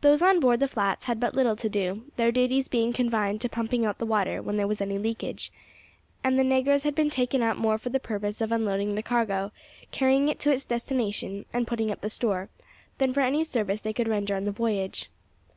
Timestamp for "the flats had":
0.60-1.18